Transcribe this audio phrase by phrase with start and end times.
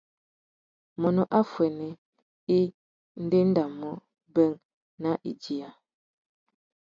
[1.01, 1.89] Mônô affuênê
[2.57, 2.59] i
[3.23, 3.91] ndéndamú
[4.33, 4.59] being
[5.03, 5.69] nà idiya.